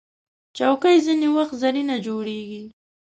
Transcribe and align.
چوکۍ 0.57 0.97
ځینې 1.05 1.27
وخت 1.35 1.53
زرینه 1.61 1.95
جوړیږي. 2.05 2.63